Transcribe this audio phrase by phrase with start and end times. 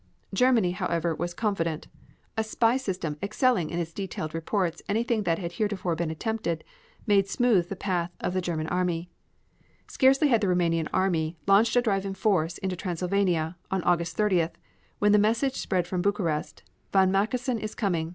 [0.33, 1.87] Germany, however, was confident.
[2.35, 6.63] A spy system excelling in its detailed reports anything that had heretofore been attempted,
[7.05, 9.11] made smooth the path of the German army.
[9.85, 14.55] Scarcely had the Roumanian army launched a drive in force into Transylvania on August 30th,
[14.97, 18.09] when the message spread from Bucharest "von Mackensen is coming.